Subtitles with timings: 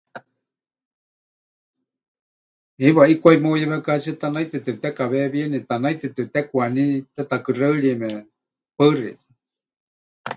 [2.79, 8.09] Heiwa ʼikwai meuyewekátsie, tanaitɨ tepɨtekaweewíeni, tanaitɨ tepɨtekwaní tetakuxeɨrieme.
[8.77, 9.17] Paɨ xeikɨ́a.